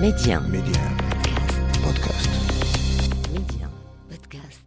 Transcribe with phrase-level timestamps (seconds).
[0.00, 0.40] Média.
[0.40, 0.82] Média.
[1.82, 2.28] Podcast.
[3.32, 3.66] Média.
[4.10, 4.60] Podcast.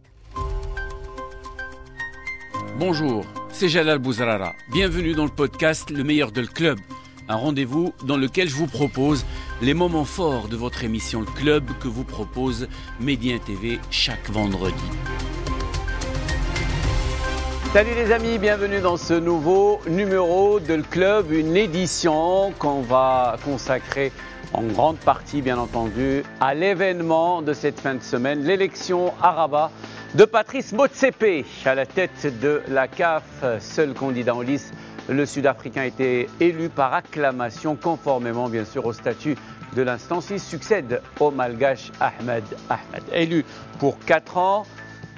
[2.76, 4.54] Bonjour, c'est Jalal Bouzrara.
[4.72, 6.80] Bienvenue dans le podcast Le meilleur de le club.
[7.28, 9.24] Un rendez-vous dans lequel je vous propose
[9.62, 12.66] les moments forts de votre émission Le Club que vous propose
[12.98, 14.74] Média TV chaque vendredi.
[17.72, 23.36] Salut les amis, bienvenue dans ce nouveau numéro de Le Club, une édition qu'on va
[23.44, 24.10] consacrer
[24.52, 29.70] en grande partie bien entendu à l'événement de cette fin de semaine, l'élection à Rabat
[30.14, 33.22] de Patrice Motsepe à la tête de la CAF,
[33.60, 34.72] seul candidat en lice.
[35.08, 39.36] Le Sud-Africain a été élu par acclamation, conformément bien sûr au statut
[39.74, 40.30] de l'instance.
[40.30, 43.02] Il succède au Malgache Ahmed Ahmed.
[43.12, 43.44] Élu
[43.78, 44.66] pour 4 ans,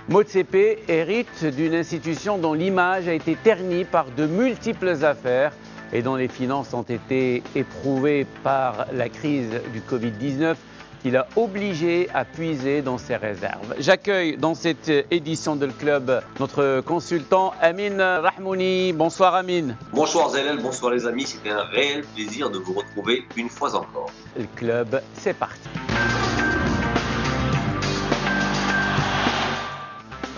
[0.09, 5.53] Motsepe hérite d'une institution dont l'image a été ternie par de multiples affaires
[5.93, 10.57] et dont les finances ont été éprouvées par la crise du Covid-19
[11.03, 13.75] qu'il a obligé à puiser dans ses réserves.
[13.79, 18.93] J'accueille dans cette édition de Le Club notre consultant Amin Rahmouni.
[18.93, 19.75] Bonsoir Amin.
[19.93, 24.11] Bonsoir Zélel, bonsoir les amis, c'était un réel plaisir de vous retrouver une fois encore.
[24.39, 25.69] Le Club, c'est parti.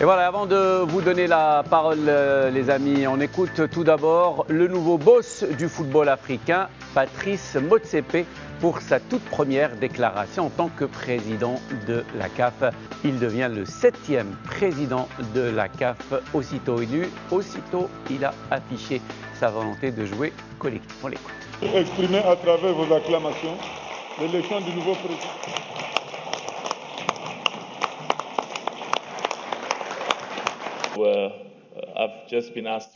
[0.05, 4.45] Et voilà, avant de vous donner la parole, euh, les amis, on écoute tout d'abord
[4.51, 8.27] le nouveau boss du football africain, Patrice Motsepe,
[8.61, 11.55] pour sa toute première déclaration en tant que président
[11.89, 12.65] de la CAF.
[13.03, 15.97] Il devient le septième président de la CAF,
[16.35, 17.09] aussitôt élu.
[17.31, 19.01] Aussitôt, il a affiché
[19.41, 20.99] sa volonté de jouer collectif.
[21.03, 21.33] On l'écoute.
[21.63, 23.57] exprimer à travers vos acclamations
[24.21, 25.84] l'élection du nouveau président.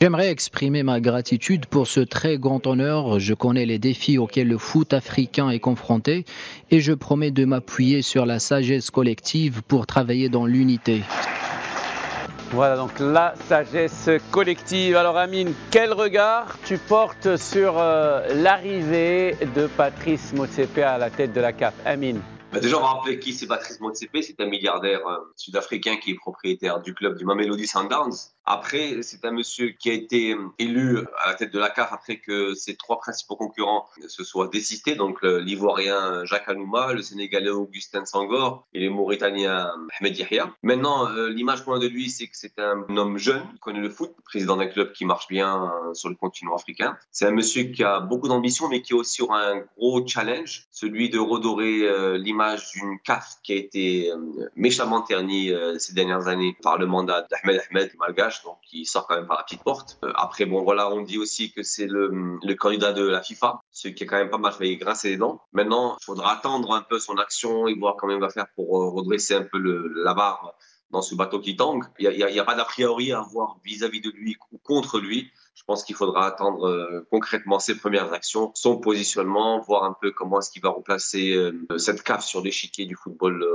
[0.01, 3.19] J'aimerais exprimer ma gratitude pour ce très grand honneur.
[3.19, 6.25] Je connais les défis auxquels le foot africain est confronté
[6.71, 11.01] et je promets de m'appuyer sur la sagesse collective pour travailler dans l'unité.
[12.51, 14.95] Voilà donc la sagesse collective.
[14.95, 21.33] Alors Amine, quel regard tu portes sur euh, l'arrivée de Patrice Motsepe à la tête
[21.33, 22.21] de la CAF Amine
[22.51, 24.17] Bah, déjà, on va rappeler qui c'est Patrice Motsepe.
[24.21, 28.31] C'est un milliardaire euh, sud-africain qui est propriétaire du club du Mamelody Sundowns.
[28.51, 31.93] Après, c'est un monsieur qui a été euh, élu à la tête de la CAF
[31.93, 37.51] après que ses trois principaux concurrents se soient désistés, donc l'Ivoirien Jacques Anouma, le Sénégalais
[37.51, 40.51] Augustin Sangor et le Mauritanien Ahmed Yahya.
[40.63, 43.81] Maintenant, euh, l'image qu'on a de lui, c'est que c'est un homme jeune, qui connaît
[43.81, 46.97] le foot, président d'un club qui marche bien euh, sur le continent africain.
[47.11, 51.09] C'est un monsieur qui a beaucoup d'ambition, mais qui aussi aura un gros challenge, celui
[51.09, 54.17] de redorer euh, l'image d'une CAF qui a été euh,
[54.55, 59.07] méchamment ternie euh, ces dernières années par le mandat d'Ahmed Ahmed Malgache, donc qui sort
[59.07, 59.99] quand même par la petite porte.
[60.03, 63.87] Euh, après, bon, voilà, on dit aussi que c'est le, candidat de la FIFA, ce
[63.87, 65.41] qui est quand même pas mal fait grincer les dents.
[65.53, 68.81] Maintenant, il faudra attendre un peu son action et voir comment il va faire pour
[68.81, 69.59] euh, redresser un peu
[70.03, 70.53] la barre
[70.91, 71.83] dans ce bateau qui tangue.
[71.99, 74.99] Il n'y a, il il pas d'a priori à avoir vis-à-vis de lui ou contre
[74.99, 75.31] lui.
[75.53, 80.11] Je pense qu'il faudra attendre euh, concrètement ses premières actions, son positionnement, voir un peu
[80.11, 81.37] comment est-ce qu'il va remplacer
[81.77, 83.45] cette CAF sur l'échiquier du football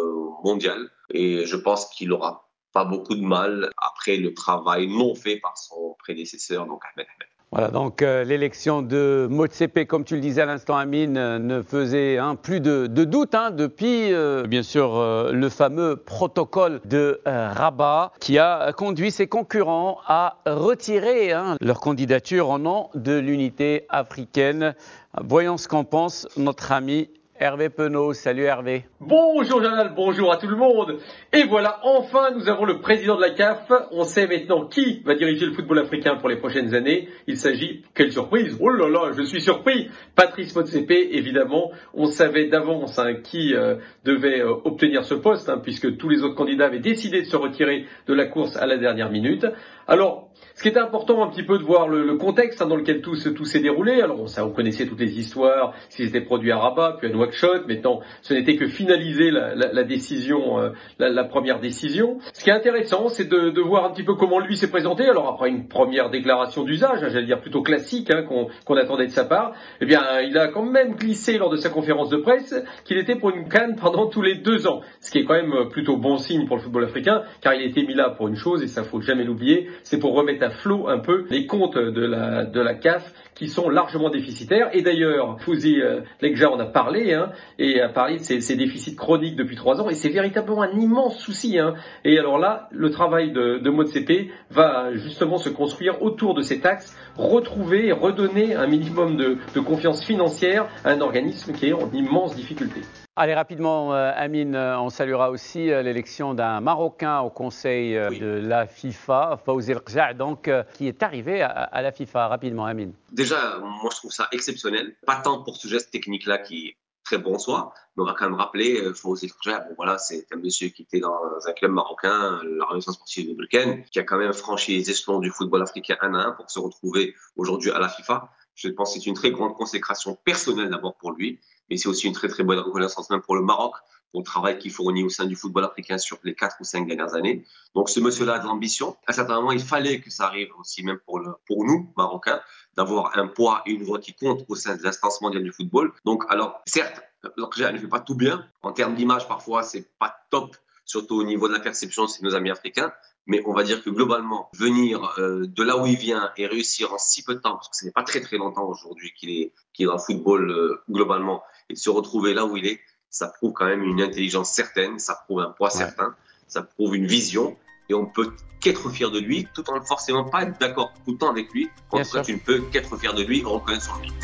[0.45, 0.91] mondial.
[1.11, 5.57] Et je pense qu'il aura pas beaucoup de mal après le travail non fait par
[5.57, 7.07] son prédécesseur, donc Ahmed.
[7.55, 11.63] Voilà, donc euh, l'élection de Motsepe, comme tu le disais à l'instant, Amine, euh, ne
[11.63, 15.01] faisait hein, plus de, doute hein, depuis, euh, bien sûr,
[15.33, 22.49] le fameux protocole de Rabat qui a conduit ses concurrents à retirer hein, leur candidature
[22.49, 24.75] au nom de l'unité africaine.
[25.23, 27.09] Voyons ce qu'en pense notre ami
[27.45, 28.15] Hervé Penaud.
[28.15, 28.87] Salut Hervé.
[29.01, 30.97] Bonjour Janal, bonjour à tout le monde.
[31.31, 33.71] Et voilà, enfin nous avons le président de la CAF.
[33.91, 37.07] On sait maintenant qui va diriger le football africain pour les prochaines années.
[37.27, 39.91] Il s'agit, quelle surprise, oh là là, je suis surpris.
[40.17, 43.75] Patrice Motsepe, évidemment, on savait d'avance hein, qui euh,
[44.07, 47.37] devait euh, obtenir ce poste, hein, puisque tous les autres candidats avaient décidé de se
[47.37, 49.45] retirer de la course à la dernière minute.
[49.87, 53.03] Alors, ce qui était important un petit peu de voir le, contexte hein, dans lequel
[53.03, 54.01] tout, se- tout s'est déroulé.
[54.01, 57.09] Alors, on, ça, on connaissait toutes les histoires, ce qui s'était produit à Rabat, puis
[57.09, 57.34] à Nouakchott.
[57.69, 62.19] Maintenant, ce n'était que finaliser la, décision, euh, la, première décision.
[62.33, 65.05] Ce qui est intéressant, c'est de, voir un petit peu comment lui s'est présenté.
[65.05, 69.13] Alors, après une première déclaration d'usage, hein, j'allais dire plutôt classique, hein, qu'on attendait de
[69.13, 72.55] sa part, eh bien, il a quand même glissé lors de sa conférence de presse
[72.85, 74.83] qu'il était pour une canne pendant tous les deux ans.
[75.01, 77.85] Ce qui est quand même plutôt bon signe pour le football africain, car il été
[77.85, 80.89] mis là pour une chose, et ça faut jamais l'oublier, c'est pour remettre à flot
[80.89, 84.71] un peu les comptes de la, de la CAF qui sont largement déficitaires.
[84.73, 88.97] Et d'ailleurs, Fouzi euh, Legja en a parlé, hein, et a parlé de ces, déficits
[88.97, 91.59] chroniques depuis trois ans, et c'est véritablement un immense souci.
[91.59, 91.75] Hein.
[92.05, 96.61] Et alors là, le travail de, de MODCP va justement se construire autour de ces
[96.61, 101.73] taxes, retrouver et redonner un minimum de, de confiance financière à un organisme qui est
[101.73, 102.81] en immense difficulté.
[103.17, 108.41] Allez, rapidement, euh, Amine, euh, on saluera aussi euh, l'élection d'un Marocain au Conseil de
[108.43, 112.27] la FIFA, Fawzi El donc, qui est arrivé à, la FIFA.
[112.27, 112.93] Rapidement, Amine.
[113.13, 114.97] Déjà, moi, je trouve ça exceptionnel.
[115.07, 116.77] Pas tant pour ce geste technique-là qui est
[117.15, 120.37] très bon en mais on va quand même rappeler, Fawzi El bon, voilà, c'est un
[120.37, 121.17] monsieur qui était dans
[121.47, 125.21] un club marocain, la Renaissance sportive de Bulken, qui a quand même franchi les échelons
[125.21, 128.29] du football africain un à un pour se retrouver aujourd'hui à la FIFA.
[128.57, 131.39] Je pense que c'est une très grande consécration personnelle d'abord pour lui,
[131.71, 133.75] mais c'est aussi une très très bonne reconnaissance même pour le Maroc,
[134.11, 136.89] pour le travail qu'il fournit au sein du football africain sur les quatre ou cinq
[136.89, 137.45] dernières années.
[137.77, 138.97] Donc ce monsieur-là a de l'ambition.
[139.07, 141.21] À un certain moment, il fallait que ça arrive aussi même pour
[141.65, 142.41] nous, Marocains,
[142.77, 145.93] d'avoir un poids et une voix qui comptent au sein de l'instance mondiale du football.
[146.05, 147.03] Donc alors, certes,
[147.37, 148.47] l'Orgea ne fait pas tout bien.
[148.63, 152.35] En termes d'image, parfois, c'est pas top, surtout au niveau de la perception de nos
[152.35, 152.93] amis africains.
[153.27, 156.93] Mais on va dire que globalement, venir euh, de là où il vient et réussir
[156.93, 159.31] en si peu de temps, parce que ce n'est pas très très longtemps aujourd'hui qu'il
[159.31, 162.67] est, qu'il est dans le football euh, globalement, et de se retrouver là où il
[162.67, 166.15] est, ça prouve quand même une intelligence certaine, ça prouve un poids certain,
[166.49, 167.57] ça prouve une vision,
[167.89, 171.13] et on peut qu'être fier de lui, tout en ne forcément pas être d'accord tout
[171.13, 171.69] le temps avec lui.
[171.91, 174.15] En tout cas, tu ne peux qu'être fier de lui et reconnaître son mérite.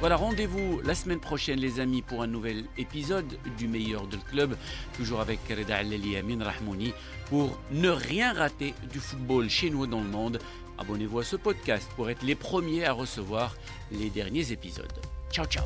[0.00, 4.22] Voilà, rendez-vous la semaine prochaine, les amis, pour un nouvel épisode du meilleur de le
[4.22, 4.56] club,
[4.94, 6.92] toujours avec Reda Aleli Amin Rahmouni,
[7.30, 10.38] pour ne rien rater du football chez nous dans le monde.
[10.76, 13.56] Abonnez-vous à ce podcast pour être les premiers à recevoir
[13.90, 14.92] les derniers épisodes.
[15.30, 15.64] Ciao, ciao